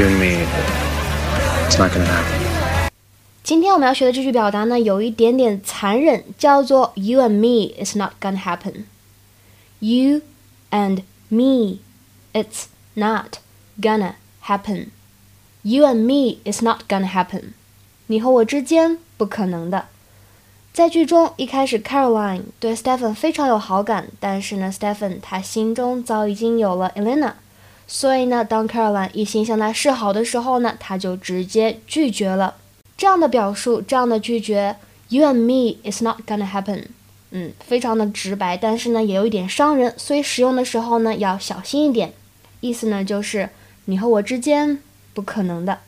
[0.00, 0.46] you and me,
[1.66, 2.90] it's not gonna happen.
[3.42, 8.84] 今天我们要学的这句表达呢，有一点点残忍，叫做 "You and me, it's not gonna happen."
[9.80, 10.22] You
[10.70, 11.80] and me,
[12.32, 13.40] it's not
[13.78, 14.86] gonna happen.
[15.62, 17.52] You and me, it's not gonna happen.
[18.06, 19.88] 你和我之间不可能的。
[20.72, 27.32] 在剧中一开始，Caroline 对 Stefan 非常有好感，但是呢，Stefan 他心中早已经有了 Elena。
[27.92, 32.54] 所以呢，当 Caroline 一心向他示好的时候呢，他就直接拒绝了。
[32.96, 34.76] 这样的表述，这样的拒绝
[35.08, 36.84] ，You and me is not gonna happen，
[37.32, 42.12] 嗯，非常的直白，但是呢，也有一点伤人，所以使用的时候呢，要小心一点。
[42.60, 43.50] 意思呢，就是
[43.86, 44.78] 你和我之间
[45.12, 45.80] 不可能的。